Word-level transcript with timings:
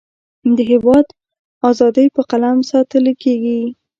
د 0.55 0.57
هیواد 0.71 1.07
اذادی 1.69 2.07
په 2.15 2.21
قلم 2.31 2.57
ساتلکیږی 2.71 3.61